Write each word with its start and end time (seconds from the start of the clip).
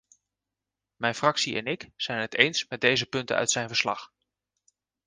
Mijn 0.95 1.15
fractie 1.15 1.55
en 1.55 1.65
ik 1.65 1.89
zijn 1.95 2.19
het 2.21 2.35
eens 2.35 2.67
met 2.67 2.81
deze 2.81 3.05
punten 3.05 3.35
uit 3.35 3.51
zijn 3.51 3.67
verslag. 3.67 4.13